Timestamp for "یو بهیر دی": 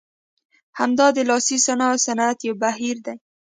2.47-3.15